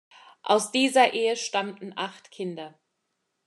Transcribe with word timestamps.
Aus 0.41 0.71
dieser 0.71 1.13
Ehe 1.13 1.35
stammten 1.35 1.93
acht 1.95 2.31
Kinder. 2.31 2.73